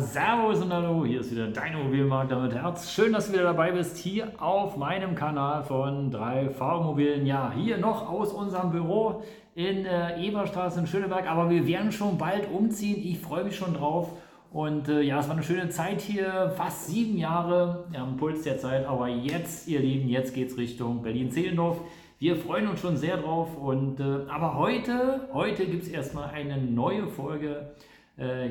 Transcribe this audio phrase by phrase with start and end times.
[0.00, 2.90] Servus und Hallo, hier ist wieder dein Immobilienmakler mit Herz.
[2.90, 7.26] Schön, dass du wieder dabei bist hier auf meinem Kanal von 3V Immobilien.
[7.26, 9.22] Ja, hier noch aus unserem Büro
[9.54, 12.96] in äh, Eberstraße in Schöneberg, aber wir werden schon bald umziehen.
[13.04, 14.12] Ich freue mich schon drauf.
[14.52, 18.42] Und äh, ja, es war eine schöne Zeit hier, fast sieben Jahre ja, am Puls
[18.42, 18.86] der Zeit.
[18.86, 21.78] Aber jetzt, ihr Lieben, jetzt geht es Richtung Berlin-Zehlendorf.
[22.18, 23.54] Wir freuen uns schon sehr drauf.
[23.58, 27.72] Und, äh, aber heute, heute gibt es erstmal eine neue Folge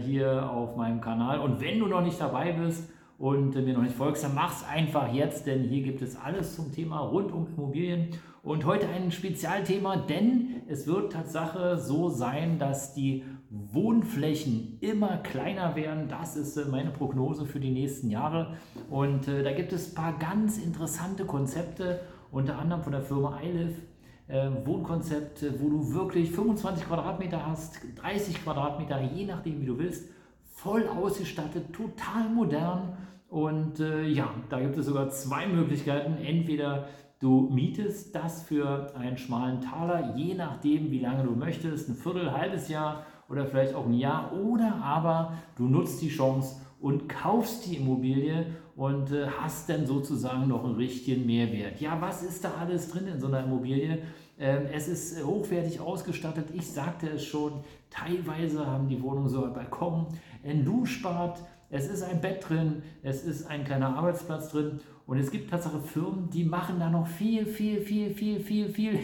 [0.02, 1.40] hier auf meinem Kanal.
[1.40, 4.68] Und wenn du noch nicht dabei bist und mir noch nicht folgst, dann mach es
[4.68, 8.10] einfach jetzt, denn hier gibt es alles zum Thema rund um Immobilien.
[8.42, 15.76] Und heute ein Spezialthema, denn es wird Tatsache so sein, dass die Wohnflächen immer kleiner
[15.76, 16.08] werden.
[16.08, 18.54] Das ist äh, meine Prognose für die nächsten Jahre.
[18.90, 22.00] Und äh, da gibt es ein paar ganz interessante Konzepte,
[22.32, 23.82] unter anderem von der Firma iLive
[24.30, 30.10] äh, Wohnkonzept, wo du wirklich 25 Quadratmeter hast, 30 Quadratmeter, je nachdem wie du willst,
[30.54, 32.98] voll ausgestattet, total modern.
[33.30, 36.18] Und äh, ja, da gibt es sogar zwei Möglichkeiten.
[36.24, 36.88] Entweder
[37.20, 42.32] du mietest das für einen schmalen Taler, je nachdem wie lange du möchtest, ein Viertel,
[42.32, 44.34] halbes Jahr oder vielleicht auch ein Jahr.
[44.34, 50.48] Oder aber du nutzt die Chance und kaufst die Immobilie und äh, hast dann sozusagen
[50.48, 51.82] noch einen richtigen Mehrwert.
[51.82, 54.00] Ja, was ist da alles drin in so einer Immobilie?
[54.40, 56.46] Ähm, es ist äh, hochwertig ausgestattet.
[56.54, 60.08] Ich sagte es schon, teilweise haben die Wohnungen sogar Balkon,
[60.46, 65.30] ein Duschbad, es ist ein Bett drin, es ist ein kleiner Arbeitsplatz drin und es
[65.30, 69.00] gibt tatsächlich Firmen, die machen da noch viel, viel, viel, viel, viel, viel,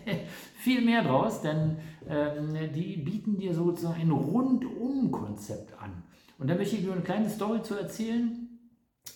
[0.58, 6.04] viel mehr draus, denn ähm, die bieten dir sozusagen ein Rundum-Konzept an.
[6.38, 8.48] Und da möchte ich nur eine kleine Story zu erzählen.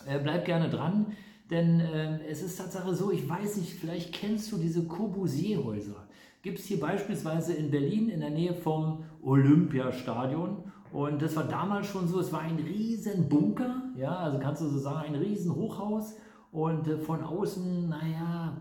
[0.06, 1.16] Äh, bleib gerne dran.
[1.50, 6.08] Denn äh, es ist Tatsache so, ich weiß nicht, vielleicht kennst du diese Corbusier-Häuser.
[6.42, 10.64] Gibt es hier beispielsweise in Berlin in der Nähe vom Olympiastadion.
[10.92, 14.68] Und das war damals schon so, es war ein riesen Bunker, ja, also kannst du
[14.68, 16.16] so sagen, ein riesen Hochhaus.
[16.52, 18.56] Und äh, von außen, naja,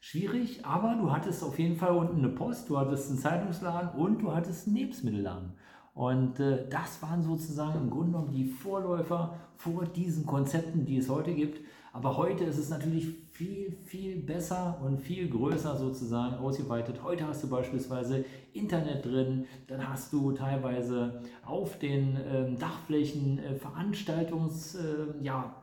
[0.00, 4.20] schwierig, aber du hattest auf jeden Fall unten eine Post, du hattest einen Zeitungsladen und
[4.20, 5.54] du hattest einen Lebensmittelladen.
[5.94, 11.08] Und äh, das waren sozusagen im Grunde genommen die Vorläufer vor diesen Konzepten, die es
[11.08, 11.60] heute gibt.
[11.92, 17.04] Aber heute ist es natürlich viel, viel besser und viel größer sozusagen ausgeweitet.
[17.04, 23.54] Heute hast du beispielsweise Internet drin, dann hast du teilweise auf den äh, Dachflächen äh,
[23.54, 25.54] Veranstaltungsplätze, äh, ja,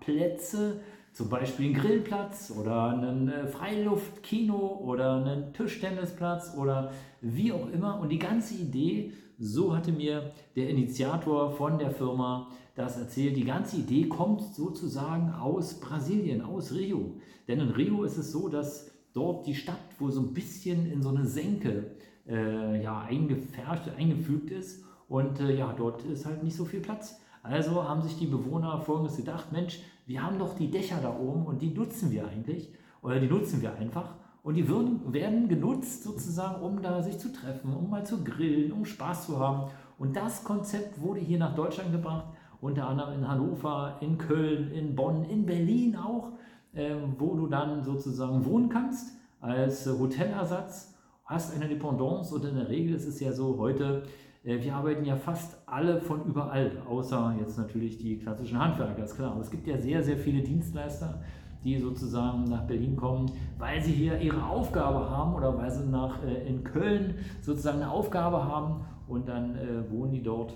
[1.13, 6.91] zum Beispiel einen Grillplatz oder einen äh, Freiluftkino oder einen Tischtennisplatz oder
[7.22, 7.99] wie auch immer.
[7.99, 13.35] Und die ganze Idee, so hatte mir der Initiator von der Firma das erzählt.
[13.35, 17.17] Die ganze Idee kommt sozusagen aus Brasilien, aus Rio.
[17.47, 21.01] Denn in Rio ist es so, dass dort die Stadt wohl so ein bisschen in
[21.01, 21.91] so eine Senke
[22.28, 24.85] äh, ja, eingefärscht, eingefügt ist.
[25.09, 27.19] Und äh, ja, dort ist halt nicht so viel Platz.
[27.43, 29.79] Also haben sich die Bewohner folgendes gedacht, Mensch,
[30.11, 32.73] wir haben doch die Dächer da oben und die nutzen wir eigentlich.
[33.01, 34.16] Oder die nutzen wir einfach.
[34.44, 38.73] Und die würden, werden genutzt sozusagen, um da sich zu treffen, um mal zu grillen,
[38.73, 39.72] um Spaß zu haben.
[39.97, 42.25] Und das Konzept wurde hier nach Deutschland gebracht
[42.59, 46.33] unter anderem in Hannover, in Köln, in Bonn, in Berlin auch,
[46.73, 50.93] äh, wo du dann sozusagen wohnen kannst als Hotelersatz,
[51.25, 54.03] hast eine Dependance und in der Regel ist es ja so heute,
[54.44, 59.31] wir arbeiten ja fast alle von überall, außer jetzt natürlich die klassischen Handwerker, ist klar.
[59.31, 61.22] Aber es gibt ja sehr, sehr viele Dienstleister,
[61.63, 66.24] die sozusagen nach Berlin kommen, weil sie hier ihre Aufgabe haben oder weil sie nach,
[66.24, 70.53] äh, in Köln sozusagen eine Aufgabe haben und dann äh, wohnen die dort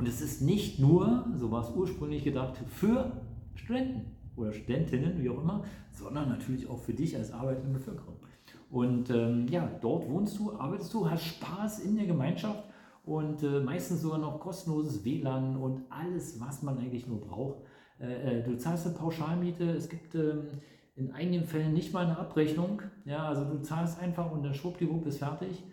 [0.00, 3.12] und es ist nicht nur, so war es ursprünglich gedacht, für
[3.54, 5.62] Studenten oder Studentinnen, wie auch immer,
[5.92, 8.16] sondern natürlich auch für dich als arbeitende Bevölkerung.
[8.70, 12.64] Und ähm, ja, dort wohnst du, arbeitest du, hast Spaß in der Gemeinschaft
[13.10, 17.58] und äh, meistens sogar noch kostenloses WLAN und alles, was man eigentlich nur braucht.
[17.98, 20.44] Äh, äh, du zahlst eine Pauschalmiete, es gibt ähm,
[20.94, 22.82] in einigen Fällen nicht mal eine Abrechnung.
[23.04, 25.64] Ja, also du zahlst einfach und dann schwuppdiwupp ist fertig.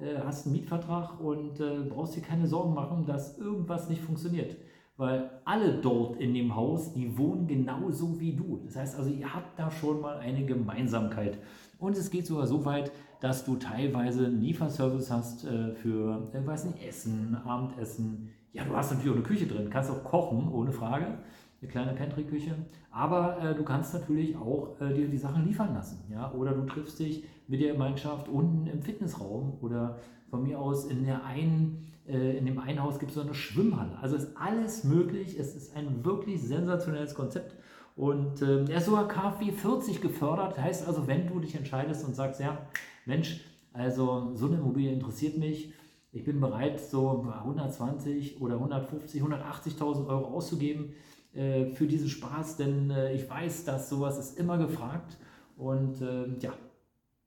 [0.00, 4.56] Äh, hast einen Mietvertrag und äh, brauchst dir keine Sorgen machen, dass irgendwas nicht funktioniert.
[4.96, 8.60] Weil alle dort in dem Haus, die wohnen genauso wie du.
[8.64, 11.38] Das heißt also, ihr habt da schon mal eine Gemeinsamkeit.
[11.78, 12.90] Und es geht sogar so weit,
[13.20, 18.30] dass du teilweise einen Lieferservice hast äh, für, äh, weiß nicht, Essen, Abendessen.
[18.52, 21.18] Ja, du hast natürlich auch eine Küche drin, kannst auch kochen, ohne Frage.
[21.60, 22.54] eine kleine Pantry-Küche.
[22.90, 26.04] Aber äh, du kannst natürlich auch äh, dir die Sachen liefern lassen.
[26.10, 26.32] Ja?
[26.32, 29.98] Oder du triffst dich mit der Gemeinschaft unten im Fitnessraum oder
[30.30, 33.34] von mir aus in, der einen, äh, in dem einen Haus gibt es so eine
[33.34, 33.98] Schwimmhalle.
[34.00, 35.38] Also ist alles möglich.
[35.38, 37.54] Es ist ein wirklich sensationelles Konzept.
[37.96, 40.58] Und ähm, er ist sogar KfW 40 gefördert.
[40.58, 42.66] Heißt also, wenn du dich entscheidest und sagst, ja,
[43.06, 43.40] Mensch,
[43.72, 45.72] also so eine Immobilie interessiert mich,
[46.12, 50.94] ich bin bereit, so 120 oder 150, 180.000 Euro auszugeben
[51.34, 55.18] äh, für diesen Spaß, denn äh, ich weiß, dass sowas ist immer gefragt.
[55.58, 56.54] Und äh, ja,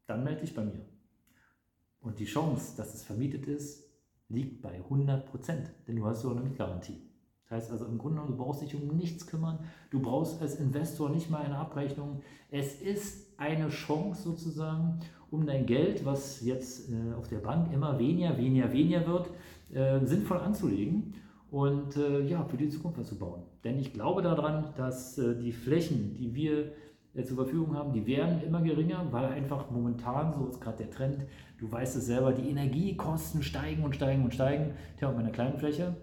[0.07, 0.88] dann melde dich bei mir.
[2.01, 3.83] Und die Chance, dass es vermietet ist,
[4.29, 7.01] liegt bei 100 Prozent, denn du hast so eine Mietgarantie.
[7.49, 9.59] Das heißt also im Grunde genommen, du brauchst dich um nichts kümmern.
[9.89, 12.21] Du brauchst als Investor nicht mal eine Abrechnung.
[12.51, 14.99] Es ist eine Chance sozusagen,
[15.31, 19.29] um dein Geld, was jetzt äh, auf der Bank immer weniger, weniger, weniger wird,
[19.73, 21.15] äh, sinnvoll anzulegen
[21.49, 23.41] und äh, ja, für die Zukunft was zu bauen.
[23.63, 26.71] Denn ich glaube daran, dass äh, die Flächen, die wir
[27.25, 31.25] zur Verfügung haben, die werden immer geringer, weil einfach momentan, so ist gerade der Trend,
[31.57, 34.73] du weißt es selber, die Energiekosten steigen und steigen und steigen.
[34.97, 35.95] Tja, auf meiner kleinen Fläche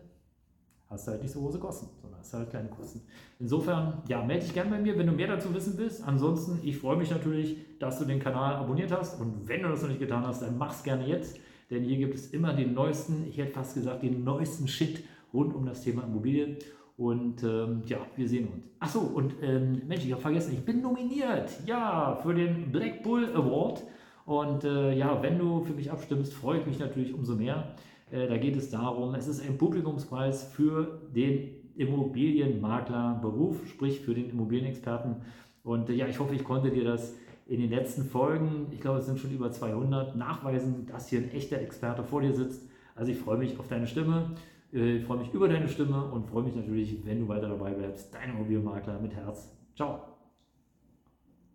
[0.89, 3.03] hast du halt nicht so große Kosten, sondern hast halt kleine Kosten.
[3.39, 6.07] Insofern, ja, melde dich gerne bei mir, wenn du mehr dazu wissen willst.
[6.07, 9.83] Ansonsten, ich freue mich natürlich, dass du den Kanal abonniert hast und wenn du das
[9.83, 11.39] noch nicht getan hast, dann mach es gerne jetzt,
[11.71, 15.55] denn hier gibt es immer den neuesten, ich hätte fast gesagt, den neuesten Shit rund
[15.55, 16.59] um das Thema Immobilie.
[16.97, 18.65] Und ähm, ja, wir sehen uns.
[18.79, 23.29] Achso, und ähm, Mensch, ich habe vergessen, ich bin nominiert, ja, für den Black Bull
[23.35, 23.83] Award.
[24.25, 27.75] Und äh, ja, wenn du für mich abstimmst, freue ich mich natürlich umso mehr.
[28.11, 34.31] Äh, da geht es darum, es ist ein Publikumspreis für den Immobilienmaklerberuf, sprich für den
[34.31, 35.17] Immobilienexperten.
[35.65, 37.15] Und äh, ja, ich hoffe, ich konnte dir das
[37.47, 41.31] in den letzten Folgen, ich glaube, es sind schon über 200, nachweisen, dass hier ein
[41.31, 42.69] echter Experte vor dir sitzt.
[42.97, 44.31] Also ich freue mich auf deine Stimme,
[44.77, 48.15] ich freue mich über deine Stimme und freue mich natürlich, wenn du weiter dabei bleibst.
[48.15, 49.57] Dein Immobilienmakler mit Herz.
[49.75, 50.16] Ciao.